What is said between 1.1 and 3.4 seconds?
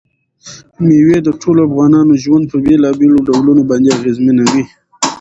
د ټولو افغانانو ژوند په بېلابېلو